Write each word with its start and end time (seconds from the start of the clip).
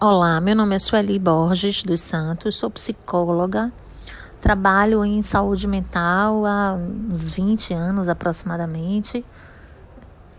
Olá, 0.00 0.40
meu 0.40 0.56
nome 0.56 0.74
é 0.74 0.78
Sueli 0.78 1.20
Borges 1.20 1.84
dos 1.84 2.00
Santos, 2.00 2.56
sou 2.56 2.68
psicóloga, 2.68 3.72
trabalho 4.40 5.04
em 5.04 5.22
saúde 5.22 5.68
mental 5.68 6.44
há 6.44 6.74
uns 6.74 7.30
20 7.30 7.72
anos 7.72 8.08
aproximadamente. 8.08 9.24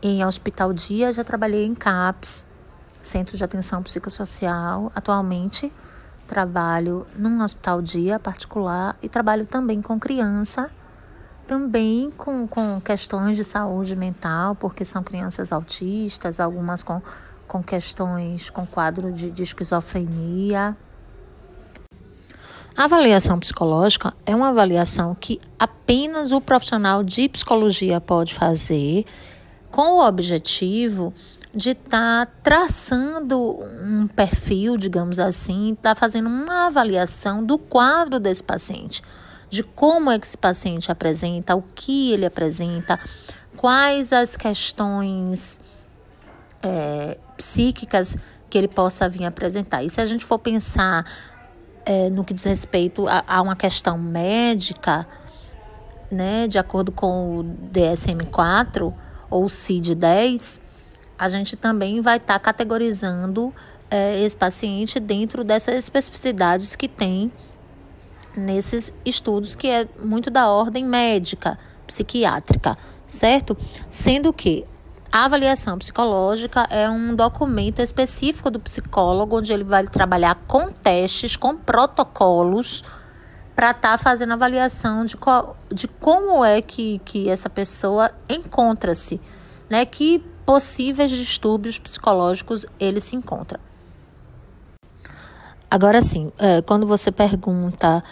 Em 0.03 0.25
Hospital 0.25 0.73
Dia 0.73 1.11
já 1.13 1.23
trabalhei 1.23 1.65
em 1.65 1.73
CAPS, 1.73 2.45
Centro 3.01 3.37
de 3.37 3.43
Atenção 3.43 3.81
Psicossocial. 3.81 4.91
Atualmente 4.93 5.71
trabalho 6.27 7.07
num 7.15 7.41
hospital 7.41 7.81
dia 7.81 8.19
particular 8.19 8.97
e 9.01 9.07
trabalho 9.07 9.45
também 9.45 9.81
com 9.81 9.97
criança, 9.97 10.69
também 11.47 12.11
com, 12.11 12.45
com 12.45 12.79
questões 12.81 13.37
de 13.37 13.45
saúde 13.45 13.95
mental, 13.95 14.53
porque 14.53 14.83
são 14.83 15.01
crianças 15.01 15.53
autistas, 15.53 16.41
algumas 16.41 16.83
com 16.83 17.01
com 17.47 17.63
questões 17.63 18.49
com 18.49 18.65
quadro 18.65 19.11
de, 19.11 19.31
de 19.31 19.43
esquizofrenia. 19.43 20.75
A 22.77 22.83
avaliação 22.83 23.39
psicológica 23.39 24.13
é 24.25 24.35
uma 24.35 24.49
avaliação 24.49 25.15
que 25.15 25.39
apenas 25.57 26.31
o 26.31 26.41
profissional 26.41 27.03
de 27.03 27.29
psicologia 27.29 28.01
pode 28.01 28.33
fazer, 28.33 29.05
com 29.71 29.93
o 29.93 30.05
objetivo 30.05 31.13
de 31.53 31.69
estar 31.69 32.25
tá 32.25 32.31
traçando 32.43 33.39
um 33.81 34.07
perfil, 34.07 34.75
digamos 34.75 35.19
assim, 35.19 35.71
estar 35.71 35.95
tá 35.95 35.95
fazendo 35.95 36.27
uma 36.27 36.67
avaliação 36.67 37.41
do 37.41 37.57
quadro 37.57 38.19
desse 38.19 38.43
paciente, 38.43 39.01
de 39.49 39.63
como 39.63 40.11
é 40.11 40.19
que 40.19 40.25
esse 40.25 40.37
paciente 40.37 40.91
apresenta, 40.91 41.55
o 41.55 41.63
que 41.73 42.11
ele 42.11 42.25
apresenta, 42.25 42.99
quais 43.55 44.11
as 44.11 44.35
questões 44.35 45.61
é, 46.61 47.17
psíquicas 47.37 48.17
que 48.49 48.57
ele 48.57 48.67
possa 48.67 49.09
vir 49.09 49.25
apresentar. 49.25 49.83
E 49.83 49.89
se 49.89 49.99
a 49.99 50.05
gente 50.05 50.23
for 50.23 50.39
pensar 50.39 51.05
é, 51.85 52.09
no 52.09 52.23
que 52.23 52.33
diz 52.33 52.43
respeito 52.43 53.07
a, 53.07 53.23
a, 53.27 53.41
uma 53.41 53.55
questão 53.55 53.97
médica, 53.97 55.07
né, 56.09 56.47
de 56.47 56.57
acordo 56.57 56.91
com 56.91 57.39
o 57.39 57.43
DSM-4 57.71 58.93
ou 59.29 59.45
o 59.45 59.49
CID-10, 59.49 60.59
a 61.17 61.29
gente 61.29 61.55
também 61.55 62.01
vai 62.01 62.17
estar 62.17 62.33
tá 62.33 62.39
categorizando 62.39 63.53
é, 63.89 64.21
esse 64.23 64.35
paciente 64.35 64.99
dentro 64.99 65.43
dessas 65.43 65.75
especificidades 65.75 66.75
que 66.75 66.87
tem 66.87 67.31
nesses 68.35 68.93
estudos, 69.05 69.55
que 69.55 69.67
é 69.67 69.87
muito 70.03 70.29
da 70.29 70.49
ordem 70.49 70.83
médica, 70.83 71.57
psiquiátrica, 71.87 72.77
certo? 73.07 73.57
Sendo 73.89 74.33
que 74.33 74.65
a 75.11 75.25
avaliação 75.25 75.77
psicológica 75.77 76.67
é 76.69 76.89
um 76.89 77.15
documento 77.15 77.81
específico 77.81 78.49
do 78.49 78.59
psicólogo, 78.59 79.37
onde 79.37 79.53
ele 79.53 79.63
vai 79.63 79.87
trabalhar 79.87 80.35
com 80.47 80.71
testes, 80.71 81.35
com 81.35 81.55
protocolos, 81.55 82.83
para 83.55 83.71
estar 83.71 83.91
tá 83.91 83.97
fazendo 83.97 84.33
avaliação 84.33 85.05
de, 85.05 85.15
de 85.71 85.87
como 85.87 86.43
é 86.43 86.61
que, 86.61 86.99
que 87.05 87.29
essa 87.29 87.49
pessoa 87.49 88.11
encontra-se, 88.29 89.21
né? 89.69 89.85
Que 89.85 90.19
possíveis 90.45 91.09
distúrbios 91.09 91.79
psicológicos 91.79 92.65
ele 92.79 92.99
se 92.99 93.15
encontra. 93.15 93.59
Agora 95.71 96.01
sim, 96.01 96.31
é, 96.37 96.61
quando 96.61 96.85
você 96.85 97.11
pergunta 97.11 98.03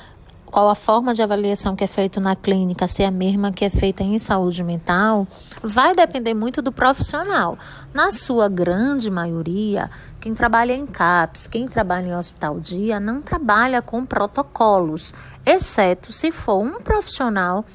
qual 0.54 0.70
a 0.70 0.76
forma 0.76 1.16
de 1.16 1.22
avaliação 1.24 1.76
que 1.76 1.84
é 1.84 1.88
feita 1.88 2.20
na 2.20 2.36
clínica, 2.36 2.88
se 2.88 3.02
é 3.02 3.08
a 3.08 3.12
mesma 3.12 3.52
que 3.52 3.66
é 3.66 3.72
feita 3.72 4.04
em 4.04 4.20
saúde 4.20 4.64
mental, 4.64 5.28
vai 5.64 5.96
depender 5.96 6.36
muito 6.36 6.62
do 6.62 6.72
profissional. 6.72 7.58
Na 7.92 8.12
sua 8.12 8.48
grande 8.48 9.10
maioria, 9.10 9.90
quem 10.22 10.36
trabalha 10.36 10.74
em 10.74 10.86
CAPS, 10.86 11.48
quem 11.48 11.68
trabalha 11.68 12.10
em 12.10 12.16
hospital 12.16 12.60
dia, 12.60 13.00
não 13.00 13.20
trabalha 13.20 13.82
com 13.82 14.06
protocolos, 14.06 15.12
exceto 15.44 16.14
se 16.14 16.32
for 16.32 16.60
um 16.60 16.80
profissional 16.80 17.66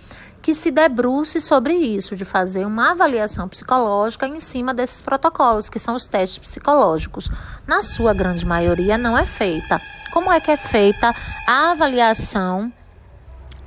que 0.41 0.55
se 0.55 0.71
debruce 0.71 1.41
sobre 1.41 1.75
isso, 1.75 2.17
de 2.17 2.25
fazer 2.25 2.65
uma 2.65 2.93
avaliação 2.93 3.49
psicológica 3.49 4.27
em 4.27 4.41
cima 4.41 4.73
desses 4.73 5.03
protocolos, 5.03 5.69
que 5.69 5.79
são 5.79 5.95
os 5.95 6.07
testes 6.07 6.39
psicológicos. 6.39 7.31
Na 7.67 7.83
sua 7.83 8.15
grande 8.15 8.47
maioria, 8.47 8.97
não 8.97 9.17
é 9.17 9.25
feita. 9.25 9.81
Como 10.13 10.33
é 10.33 10.41
que 10.41 10.51
é 10.51 10.57
feita 10.57 11.15
a 11.47 11.73
avaliação 11.73 12.73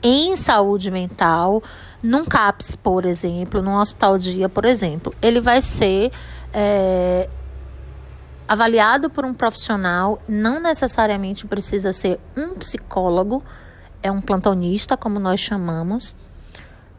em 0.04 0.36
saúde 0.36 0.90
mental, 0.90 1.62
num 2.02 2.26
CAPS, 2.26 2.76
por 2.76 3.06
exemplo, 3.06 3.62
num 3.62 3.76
hospital 3.76 4.18
dia, 4.18 4.50
por 4.50 4.66
exemplo? 4.66 5.14
Ele 5.22 5.40
vai 5.40 5.62
ser 5.62 6.12
é, 6.54 7.30
avaliado 8.48 9.10
por 9.10 9.24
um 9.24 9.34
profissional, 9.34 10.22
não 10.28 10.60
necessariamente 10.60 11.46
precisa 11.46 11.94
ser 11.94 12.20
um 12.36 12.56
psicólogo, 12.56 13.44
é 14.02 14.12
um 14.12 14.20
plantonista, 14.20 14.98
como 14.98 15.20
nós 15.20 15.40
chamamos. 15.40 16.16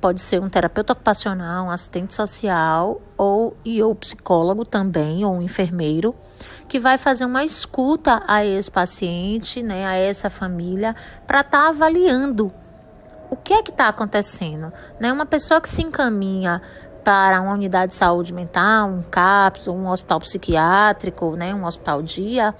Pode 0.02 0.20
ser 0.20 0.42
um 0.42 0.48
terapeuta 0.48 0.94
ocupacional, 0.94 1.66
um 1.66 1.70
assistente 1.70 2.12
social 2.12 3.00
ou 3.16 3.56
e 3.64 3.80
ou 3.80 3.94
psicólogo 3.94 4.64
também, 4.64 5.24
ou 5.24 5.34
um 5.34 5.40
enfermeiro 5.40 6.12
que 6.68 6.80
vai 6.80 6.98
fazer 6.98 7.24
uma 7.24 7.44
escuta 7.44 8.20
a 8.26 8.44
esse 8.44 8.68
paciente, 8.68 9.62
né, 9.62 9.86
a 9.86 9.94
essa 9.94 10.28
família, 10.28 10.96
para 11.24 11.42
estar 11.42 11.62
tá 11.62 11.68
avaliando 11.68 12.52
o 13.30 13.36
que 13.36 13.54
é 13.54 13.62
que 13.62 13.70
está 13.70 13.86
acontecendo. 13.86 14.72
Né? 14.98 15.12
Uma 15.12 15.24
pessoa 15.24 15.60
que 15.60 15.70
se 15.70 15.82
encaminha 15.82 16.60
para 17.04 17.40
uma 17.40 17.52
unidade 17.52 17.92
de 17.92 17.98
saúde 17.98 18.34
mental, 18.34 18.88
um 18.88 19.02
CAPS, 19.02 19.68
um 19.68 19.86
hospital 19.86 20.18
psiquiátrico, 20.18 21.36
né, 21.36 21.54
um 21.54 21.64
hospital 21.64 22.02
dia, 22.02 22.52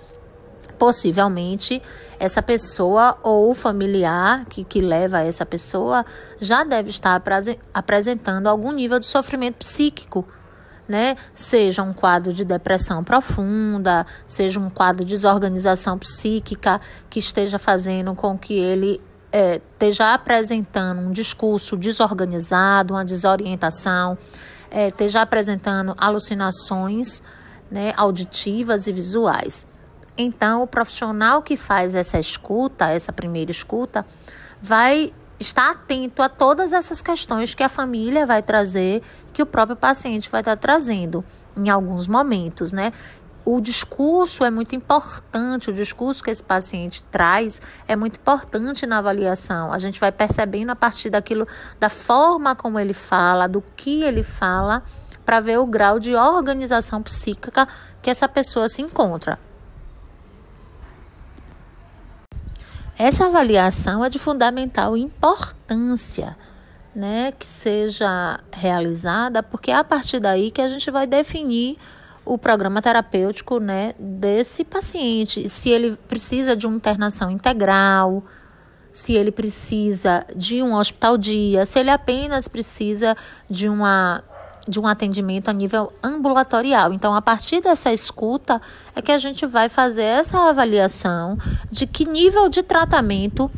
possivelmente 0.82 1.80
essa 2.18 2.42
pessoa 2.42 3.16
ou 3.22 3.52
o 3.52 3.54
familiar 3.54 4.44
que, 4.46 4.64
que 4.64 4.80
leva 4.80 5.20
essa 5.20 5.46
pessoa 5.46 6.04
já 6.40 6.64
deve 6.64 6.90
estar 6.90 7.22
apresentando 7.72 8.48
algum 8.48 8.72
nível 8.72 8.98
de 8.98 9.06
sofrimento 9.06 9.58
psíquico 9.58 10.26
né? 10.88 11.14
Seja 11.36 11.84
um 11.84 11.92
quadro 11.92 12.32
de 12.32 12.44
depressão 12.44 13.04
profunda, 13.04 14.04
seja 14.26 14.58
um 14.58 14.68
quadro 14.68 15.04
de 15.04 15.12
desorganização 15.12 15.96
psíquica 15.96 16.80
que 17.08 17.20
esteja 17.20 17.60
fazendo 17.60 18.12
com 18.16 18.36
que 18.36 18.52
ele 18.52 19.00
é, 19.30 19.60
esteja 19.72 20.12
apresentando 20.12 21.00
um 21.00 21.12
discurso 21.12 21.76
desorganizado, 21.76 22.94
uma 22.94 23.04
desorientação, 23.04 24.18
é, 24.68 24.88
esteja 24.88 25.22
apresentando 25.22 25.94
alucinações 25.96 27.22
né, 27.70 27.94
auditivas 27.96 28.88
e 28.88 28.92
visuais. 28.92 29.64
Então, 30.16 30.62
o 30.62 30.66
profissional 30.66 31.42
que 31.42 31.56
faz 31.56 31.94
essa 31.94 32.18
escuta, 32.18 32.88
essa 32.88 33.12
primeira 33.12 33.50
escuta, 33.50 34.06
vai 34.60 35.12
estar 35.40 35.70
atento 35.70 36.22
a 36.22 36.28
todas 36.28 36.72
essas 36.72 37.02
questões 37.02 37.54
que 37.54 37.62
a 37.62 37.68
família 37.68 38.24
vai 38.24 38.42
trazer, 38.42 39.02
que 39.32 39.42
o 39.42 39.46
próprio 39.46 39.76
paciente 39.76 40.30
vai 40.30 40.40
estar 40.40 40.56
trazendo 40.56 41.24
em 41.58 41.68
alguns 41.68 42.06
momentos, 42.06 42.72
né? 42.72 42.92
O 43.44 43.60
discurso 43.60 44.44
é 44.44 44.50
muito 44.52 44.76
importante, 44.76 45.68
o 45.68 45.72
discurso 45.72 46.22
que 46.22 46.30
esse 46.30 46.42
paciente 46.42 47.02
traz 47.04 47.60
é 47.88 47.96
muito 47.96 48.16
importante 48.16 48.86
na 48.86 48.98
avaliação. 48.98 49.72
A 49.72 49.78
gente 49.78 49.98
vai 49.98 50.12
percebendo 50.12 50.70
a 50.70 50.76
partir 50.76 51.10
daquilo, 51.10 51.48
da 51.80 51.88
forma 51.88 52.54
como 52.54 52.78
ele 52.78 52.94
fala, 52.94 53.48
do 53.48 53.60
que 53.76 54.04
ele 54.04 54.22
fala, 54.22 54.84
para 55.26 55.40
ver 55.40 55.58
o 55.58 55.66
grau 55.66 55.98
de 55.98 56.14
organização 56.14 57.02
psíquica 57.02 57.66
que 58.00 58.10
essa 58.10 58.28
pessoa 58.28 58.68
se 58.68 58.80
encontra. 58.80 59.38
Essa 63.02 63.26
avaliação 63.26 64.04
é 64.04 64.08
de 64.08 64.16
fundamental 64.16 64.96
importância, 64.96 66.36
né, 66.94 67.32
que 67.32 67.44
seja 67.44 68.38
realizada, 68.52 69.42
porque 69.42 69.72
é 69.72 69.74
a 69.74 69.82
partir 69.82 70.20
daí 70.20 70.52
que 70.52 70.60
a 70.60 70.68
gente 70.68 70.88
vai 70.88 71.04
definir 71.04 71.78
o 72.24 72.38
programa 72.38 72.80
terapêutico, 72.80 73.58
né, 73.58 73.92
desse 73.98 74.62
paciente, 74.62 75.48
se 75.48 75.68
ele 75.68 75.96
precisa 76.06 76.54
de 76.54 76.64
uma 76.64 76.76
internação 76.76 77.28
integral, 77.28 78.22
se 78.92 79.14
ele 79.14 79.32
precisa 79.32 80.24
de 80.36 80.62
um 80.62 80.72
hospital 80.72 81.18
dia, 81.18 81.66
se 81.66 81.80
ele 81.80 81.90
apenas 81.90 82.46
precisa 82.46 83.16
de 83.50 83.68
uma 83.68 84.22
de 84.68 84.78
um 84.78 84.86
atendimento 84.86 85.48
a 85.48 85.52
nível 85.52 85.92
ambulatorial. 86.02 86.92
Então, 86.92 87.14
a 87.14 87.22
partir 87.22 87.60
dessa 87.60 87.92
escuta 87.92 88.60
é 88.94 89.02
que 89.02 89.12
a 89.12 89.18
gente 89.18 89.46
vai 89.46 89.68
fazer 89.68 90.02
essa 90.02 90.48
avaliação 90.48 91.38
de 91.70 91.86
que 91.86 92.04
nível 92.04 92.48
de 92.48 92.62
tratamento 92.62 93.50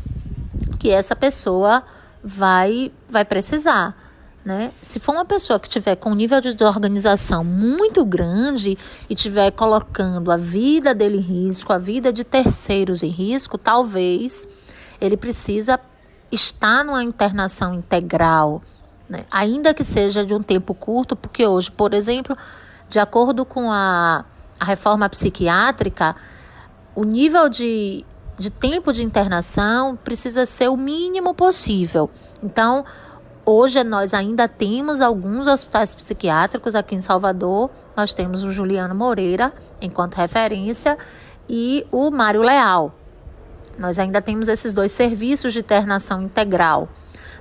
que 0.79 0.89
essa 0.89 1.15
pessoa 1.15 1.83
vai 2.23 2.91
vai 3.09 3.23
precisar. 3.23 3.95
Né? 4.43 4.71
Se 4.79 4.99
for 4.99 5.13
uma 5.13 5.25
pessoa 5.25 5.59
que 5.59 5.67
tiver 5.67 5.95
com 5.95 6.11
um 6.11 6.15
nível 6.15 6.39
de 6.39 6.53
desorganização 6.53 7.43
muito 7.43 8.05
grande 8.05 8.77
e 9.09 9.15
tiver 9.15 9.49
colocando 9.49 10.31
a 10.31 10.37
vida 10.37 10.93
dele 10.93 11.17
em 11.17 11.21
risco, 11.21 11.73
a 11.73 11.79
vida 11.79 12.13
de 12.13 12.23
terceiros 12.23 13.01
em 13.01 13.09
risco, 13.09 13.57
talvez 13.57 14.47
ele 15.01 15.17
precisa 15.17 15.79
estar 16.31 16.85
numa 16.85 17.03
internação 17.03 17.73
integral, 17.73 18.61
né? 19.09 19.25
ainda 19.29 19.73
que 19.73 19.83
seja 19.83 20.25
de 20.25 20.33
um 20.33 20.41
tempo 20.41 20.73
curto, 20.73 21.15
porque 21.15 21.45
hoje, 21.45 21.71
por 21.71 21.93
exemplo, 21.93 22.35
de 22.87 22.99
acordo 22.99 23.45
com 23.45 23.71
a, 23.71 24.25
a 24.59 24.65
reforma 24.65 25.09
psiquiátrica, 25.09 26.15
o 26.95 27.03
nível 27.03 27.49
de, 27.49 28.05
de 28.37 28.49
tempo 28.49 28.93
de 28.93 29.03
internação 29.03 29.95
precisa 29.95 30.45
ser 30.45 30.69
o 30.69 30.77
mínimo 30.77 31.33
possível. 31.33 32.09
Então, 32.41 32.85
hoje 33.45 33.83
nós 33.83 34.13
ainda 34.13 34.47
temos 34.47 35.01
alguns 35.01 35.45
hospitais 35.47 35.93
psiquiátricos 35.93 36.73
aqui 36.73 36.95
em 36.95 37.01
Salvador. 37.01 37.69
Nós 37.95 38.13
temos 38.13 38.43
o 38.43 38.51
Juliano 38.51 38.95
Moreira 38.95 39.53
enquanto 39.81 40.15
referência 40.15 40.97
e 41.49 41.85
o 41.91 42.09
Mário 42.09 42.41
Leal. 42.41 42.93
Nós 43.77 43.99
ainda 43.99 44.21
temos 44.21 44.47
esses 44.47 44.73
dois 44.73 44.91
serviços 44.91 45.51
de 45.51 45.59
internação 45.59 46.21
integral. 46.21 46.87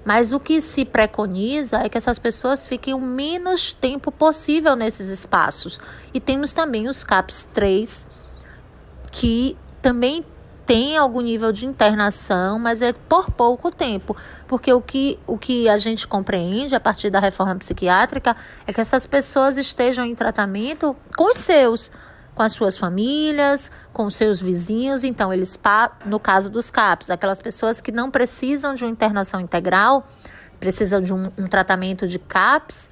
Mas 0.04 0.32
o 0.32 0.40
que 0.40 0.60
se 0.60 0.84
preconiza 0.84 1.78
é 1.78 1.88
que 1.88 1.96
essas 1.96 2.18
pessoas 2.18 2.66
fiquem 2.66 2.92
o 2.92 3.00
menos 3.00 3.72
tempo 3.72 4.12
possível 4.12 4.76
nesses 4.76 5.08
espaços. 5.08 5.80
E 6.12 6.20
temos 6.20 6.52
também 6.52 6.88
os 6.88 7.02
CAPS 7.02 7.48
3, 7.52 8.06
que 9.10 9.56
também 9.80 10.24
tem 10.66 10.96
algum 10.96 11.20
nível 11.20 11.52
de 11.52 11.66
internação, 11.66 12.58
mas 12.58 12.80
é 12.80 12.92
por 12.92 13.30
pouco 13.30 13.70
tempo, 13.70 14.16
porque 14.48 14.72
o 14.72 14.80
que, 14.80 15.18
o 15.26 15.36
que 15.36 15.68
a 15.68 15.76
gente 15.76 16.06
compreende 16.08 16.74
a 16.74 16.80
partir 16.80 17.10
da 17.10 17.20
reforma 17.20 17.56
psiquiátrica 17.56 18.36
é 18.66 18.72
que 18.72 18.80
essas 18.80 19.06
pessoas 19.06 19.58
estejam 19.58 20.04
em 20.04 20.14
tratamento 20.14 20.96
com 21.16 21.30
os 21.30 21.38
seus, 21.38 21.92
com 22.34 22.42
as 22.42 22.52
suas 22.52 22.76
famílias, 22.76 23.70
com 23.92 24.10
seus 24.10 24.40
vizinhos. 24.40 25.04
Então, 25.04 25.32
eles, 25.32 25.58
no 26.04 26.18
caso 26.18 26.50
dos 26.50 26.70
CAPs, 26.70 27.10
aquelas 27.10 27.40
pessoas 27.40 27.80
que 27.80 27.92
não 27.92 28.10
precisam 28.10 28.74
de 28.74 28.84
uma 28.84 28.90
internação 28.90 29.40
integral, 29.40 30.06
precisam 30.58 31.00
de 31.00 31.12
um, 31.12 31.30
um 31.38 31.46
tratamento 31.46 32.06
de 32.06 32.18
CAPS, 32.18 32.90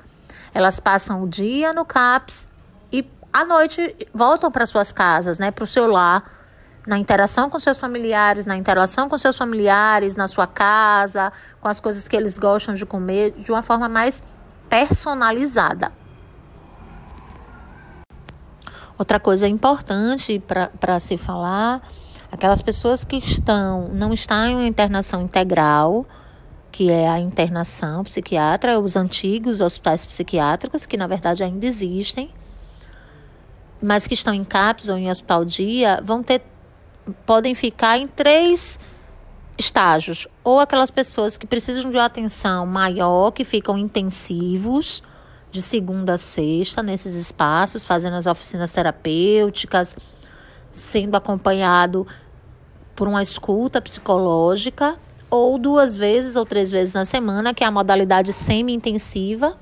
elas 0.55 0.79
passam 0.79 1.23
o 1.23 1.29
dia 1.29 1.73
no 1.73 1.85
CAPS 1.85 2.47
e 2.93 3.09
à 3.33 3.44
noite 3.44 3.97
voltam 4.12 4.50
para 4.50 4.67
suas 4.67 4.93
casas, 4.93 5.39
né, 5.39 5.50
para 5.50 5.65
o 5.65 5.67
seu 5.67 5.87
lar 5.87 6.41
na 6.87 6.99
interação 6.99 7.49
com 7.49 7.59
seus 7.59 7.77
familiares, 7.77 8.45
na 8.45 8.56
interação 8.56 9.09
com 9.09 9.17
seus 9.17 9.37
familiares, 9.37 10.17
na 10.17 10.27
sua 10.27 10.47
casa, 10.47 11.33
com 11.61 11.69
as 11.69 11.79
coisas 11.79 12.09
que 12.09 12.17
eles 12.17 12.38
gostam 12.38 12.75
de 12.75 12.85
comer, 12.85 13.33
de 13.38 13.53
uma 13.53 13.62
forma 13.62 13.88
mais 13.88 14.25
personalizada. 14.69 15.93
Outra 19.02 19.19
coisa 19.19 19.49
importante 19.49 20.40
para 20.78 21.00
se 21.00 21.16
falar, 21.16 21.82
aquelas 22.31 22.62
pessoas 22.62 23.02
que 23.02 23.16
estão, 23.16 23.88
não 23.88 24.12
estão 24.12 24.46
em 24.46 24.54
uma 24.54 24.64
internação 24.64 25.22
integral, 25.22 26.06
que 26.70 26.88
é 26.88 27.08
a 27.08 27.19
internação 27.19 28.04
psiquiátrica, 28.04 28.78
os 28.78 28.94
antigos 28.94 29.60
hospitais 29.60 30.06
psiquiátricos, 30.06 30.87
que 30.87 30.96
na 30.96 31.08
verdade 31.08 31.43
ainda 31.43 31.66
existem, 31.66 32.31
mas 33.82 34.06
que 34.06 34.14
estão 34.14 34.32
em 34.32 34.44
CAPS 34.44 34.88
ou 34.88 34.96
em 34.96 35.10
hospital 35.10 35.44
dia, 35.44 36.00
vão 36.04 36.22
ter 36.22 36.40
podem 37.26 37.56
ficar 37.56 37.99
em 37.99 38.06
três 38.06 38.78
estágios. 39.58 40.28
Ou 40.44 40.60
aquelas 40.60 40.93
pessoas 40.93 41.37
que 41.37 41.44
precisam 41.44 41.90
de 41.90 41.96
uma 41.96 42.04
atenção 42.04 42.66
maior, 42.66 43.32
que 43.32 43.43
ficam 43.43 43.76
intensivos, 43.76 45.02
de 45.52 45.60
segunda 45.60 46.14
a 46.14 46.19
sexta, 46.19 46.82
nesses 46.82 47.14
espaços, 47.14 47.84
fazendo 47.84 48.16
as 48.16 48.26
oficinas 48.26 48.72
terapêuticas, 48.72 49.94
sendo 50.72 51.14
acompanhado 51.14 52.06
por 52.96 53.06
uma 53.06 53.22
escuta 53.22 53.81
psicológica, 53.81 54.96
ou 55.28 55.58
duas 55.58 55.96
vezes 55.96 56.37
ou 56.37 56.44
três 56.44 56.70
vezes 56.70 56.94
na 56.94 57.04
semana, 57.04 57.54
que 57.54 57.62
é 57.62 57.66
a 57.66 57.70
modalidade 57.70 58.32
semi-intensiva, 58.32 59.56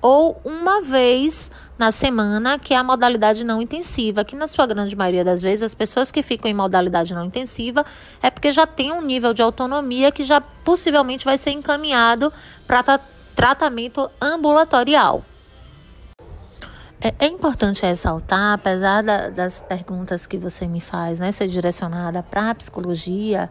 ou 0.00 0.40
uma 0.44 0.80
vez 0.80 1.50
na 1.78 1.92
semana, 1.92 2.58
que 2.58 2.72
é 2.72 2.76
a 2.76 2.82
modalidade 2.82 3.44
não 3.44 3.60
intensiva, 3.60 4.24
que 4.24 4.34
na 4.34 4.48
sua 4.48 4.66
grande 4.66 4.96
maioria 4.96 5.24
das 5.24 5.40
vezes 5.40 5.62
as 5.62 5.74
pessoas 5.74 6.10
que 6.10 6.22
ficam 6.22 6.50
em 6.50 6.54
modalidade 6.54 7.14
não 7.14 7.24
intensiva 7.24 7.84
é 8.22 8.30
porque 8.30 8.52
já 8.52 8.66
tem 8.66 8.92
um 8.92 9.02
nível 9.02 9.32
de 9.34 9.42
autonomia 9.42 10.10
que 10.10 10.24
já 10.24 10.40
possivelmente 10.40 11.24
vai 11.24 11.38
ser 11.38 11.50
encaminhado 11.50 12.32
para 12.66 12.82
tratamento 13.38 14.10
ambulatorial. 14.20 15.24
É, 17.00 17.14
é, 17.20 17.26
importante 17.28 17.86
ressaltar, 17.86 18.54
apesar 18.54 19.00
da, 19.04 19.30
das 19.30 19.60
perguntas 19.60 20.26
que 20.26 20.36
você 20.36 20.66
me 20.66 20.80
faz, 20.80 21.20
né, 21.20 21.30
ser 21.30 21.46
direcionada 21.46 22.20
para 22.20 22.50
a 22.50 22.54
psicologia, 22.56 23.48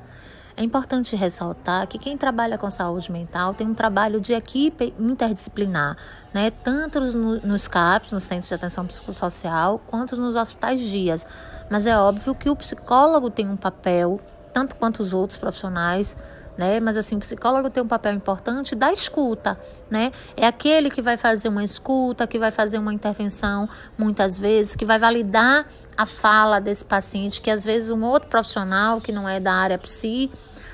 é 0.57 0.61
importante 0.61 1.15
ressaltar 1.15 1.87
que 1.87 1.97
quem 1.97 2.17
trabalha 2.17 2.57
com 2.57 2.69
saúde 2.69 3.09
mental 3.09 3.53
tem 3.53 3.65
um 3.65 3.73
trabalho 3.73 4.19
de 4.19 4.33
equipe 4.33 4.93
interdisciplinar, 4.99 5.95
né? 6.33 6.51
tanto 6.51 6.99
no, 6.99 7.39
nos 7.39 7.69
CAPs, 7.69 8.11
nos 8.11 8.23
Centros 8.23 8.49
de 8.49 8.55
Atenção 8.55 8.85
Psicossocial, 8.85 9.79
quanto 9.87 10.17
nos 10.17 10.35
hospitais 10.35 10.81
dias. 10.81 11.25
Mas 11.69 11.87
é 11.87 11.97
óbvio 11.97 12.35
que 12.35 12.49
o 12.49 12.55
psicólogo 12.57 13.29
tem 13.29 13.47
um 13.47 13.55
papel, 13.55 14.19
tanto 14.51 14.75
quanto 14.75 14.99
os 14.99 15.13
outros 15.13 15.37
profissionais, 15.37 16.17
né? 16.57 16.79
Mas 16.79 16.97
assim, 16.97 17.15
o 17.15 17.19
psicólogo 17.19 17.69
tem 17.69 17.83
um 17.83 17.87
papel 17.87 18.13
importante 18.13 18.75
da 18.75 18.91
escuta, 18.91 19.59
né? 19.89 20.11
É 20.35 20.47
aquele 20.47 20.89
que 20.89 21.01
vai 21.01 21.15
fazer 21.15 21.49
uma 21.49 21.63
escuta, 21.63 22.25
que 22.25 22.39
vai 22.39 22.51
fazer 22.51 22.79
uma 22.79 22.93
intervenção, 22.93 23.69
muitas 23.97 24.39
vezes, 24.39 24.75
que 24.75 24.85
vai 24.85 24.97
validar 24.97 25.67
a 25.95 26.05
fala 26.05 26.59
desse 26.59 26.83
paciente, 26.83 27.41
que 27.41 27.51
às 27.51 27.63
vezes 27.63 27.91
um 27.91 28.03
outro 28.03 28.29
profissional 28.29 28.99
que 28.99 29.11
não 29.11 29.27
é 29.29 29.39
da 29.39 29.53
área 29.53 29.77
psi 29.77 30.31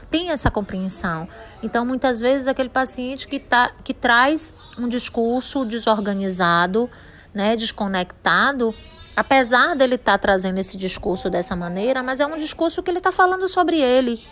tem 0.10 0.30
essa 0.30 0.52
compreensão. 0.52 1.28
Então, 1.64 1.84
muitas 1.84 2.20
vezes, 2.20 2.48
aquele 2.48 2.70
paciente 2.70 3.28
que, 3.28 3.40
tá, 3.40 3.72
que 3.84 3.96
traz 3.96 4.54
um 4.78 4.88
discurso 4.88 5.66
desorganizado, 5.66 6.88
né, 7.34 7.56
desconectado, 7.56 8.76
apesar 9.16 9.76
dele 9.76 9.96
estar 9.96 10.12
tá 10.14 10.18
trazendo 10.20 10.60
esse 10.60 10.78
discurso 10.78 11.32
dessa 11.32 11.56
maneira, 11.56 12.04
mas 12.04 12.20
é 12.20 12.28
um 12.28 12.38
discurso 12.38 12.84
que 12.84 12.92
ele 12.92 13.00
está 13.00 13.12
falando 13.12 13.48
sobre 13.48 13.80
ele. 13.80 14.24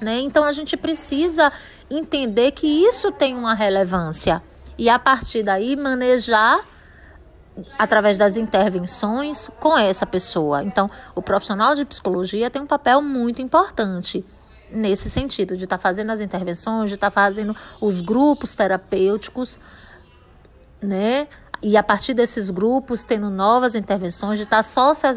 Né? 0.00 0.20
Então, 0.20 0.44
a 0.44 0.52
gente 0.52 0.76
precisa 0.76 1.52
entender 1.90 2.52
que 2.52 2.66
isso 2.66 3.10
tem 3.10 3.34
uma 3.34 3.54
relevância 3.54 4.42
e, 4.76 4.88
a 4.88 4.98
partir 4.98 5.42
daí, 5.42 5.76
manejar 5.76 6.64
através 7.78 8.18
das 8.18 8.36
intervenções 8.36 9.50
com 9.58 9.76
essa 9.76 10.06
pessoa. 10.06 10.62
Então, 10.62 10.90
o 11.14 11.22
profissional 11.22 11.74
de 11.74 11.84
psicologia 11.84 12.50
tem 12.50 12.62
um 12.62 12.66
papel 12.66 13.02
muito 13.02 13.42
importante 13.42 14.24
nesse 14.70 15.08
sentido, 15.08 15.56
de 15.56 15.64
estar 15.64 15.78
tá 15.78 15.82
fazendo 15.82 16.10
as 16.10 16.20
intervenções, 16.20 16.90
de 16.90 16.94
estar 16.94 17.10
tá 17.10 17.10
fazendo 17.10 17.56
os 17.80 18.00
grupos 18.00 18.54
terapêuticos, 18.54 19.58
né? 20.80 21.26
E 21.60 21.76
a 21.76 21.82
partir 21.82 22.14
desses 22.14 22.50
grupos, 22.50 23.02
tendo 23.02 23.30
novas 23.30 23.74
intervenções, 23.74 24.38
de 24.38 24.44
estar 24.44 24.58
tá 24.58 24.62
social, 24.62 25.12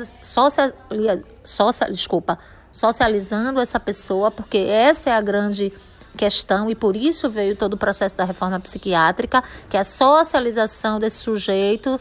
social, 1.44 1.92
desculpa, 1.92 2.40
socializando 2.72 3.60
essa 3.60 3.80
pessoa, 3.80 4.32
porque 4.32 4.58
essa 4.58 5.10
é 5.10 5.14
a 5.14 5.22
grande 5.22 5.74
questão 6.16 6.70
e 6.70 6.76
por 6.76 6.96
isso 6.96 7.30
veio 7.30 7.56
todo 7.56 7.74
o 7.74 7.78
processo 7.78 8.18
da 8.18 8.24
reforma 8.24 8.60
psiquiátrica, 8.60 9.44
que 9.70 9.78
é 9.78 9.80
a 9.80 9.84
socialização 9.84 11.00
desse 11.00 11.18
sujeito 11.18 12.00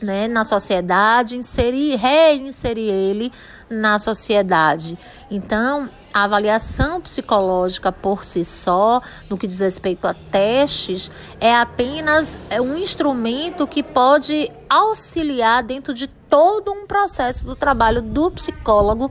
né, 0.00 0.28
na 0.28 0.44
sociedade, 0.44 1.36
inserir, 1.36 1.96
reinserir 1.96 2.92
ele 2.92 3.32
na 3.70 3.98
sociedade. 3.98 4.98
Então, 5.30 5.88
a 6.12 6.24
avaliação 6.24 7.00
psicológica 7.00 7.90
por 7.90 8.24
si 8.24 8.44
só, 8.44 9.00
no 9.28 9.38
que 9.38 9.46
diz 9.46 9.60
respeito 9.60 10.06
a 10.06 10.14
testes, 10.14 11.10
é 11.40 11.54
apenas 11.54 12.38
é 12.50 12.60
um 12.60 12.76
instrumento 12.76 13.66
que 13.66 13.82
pode 13.82 14.50
auxiliar 14.68 15.62
dentro 15.62 15.94
de 15.94 16.06
todo 16.06 16.72
um 16.72 16.86
processo 16.86 17.44
do 17.44 17.56
trabalho 17.56 18.02
do 18.02 18.30
psicólogo 18.30 19.10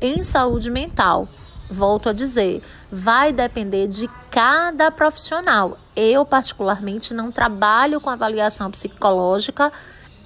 em 0.00 0.22
saúde 0.22 0.70
mental. 0.70 1.28
Volto 1.70 2.08
a 2.08 2.12
dizer, 2.12 2.62
vai 2.90 3.32
depender 3.32 3.86
de 3.86 4.08
cada 4.30 4.90
profissional. 4.90 5.78
Eu, 5.94 6.24
particularmente, 6.24 7.14
não 7.14 7.30
trabalho 7.30 8.00
com 8.00 8.10
avaliação 8.10 8.70
psicológica 8.70 9.72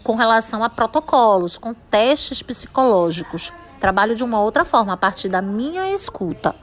com 0.02 0.14
relação 0.14 0.62
a 0.62 0.68
protocolos, 0.68 1.56
com 1.56 1.72
testes 1.72 2.42
psicológicos. 2.42 3.52
Trabalho 3.80 4.14
de 4.14 4.22
uma 4.22 4.40
outra 4.40 4.64
forma, 4.64 4.92
a 4.92 4.96
partir 4.96 5.28
da 5.28 5.42
minha 5.42 5.90
escuta. 5.92 6.54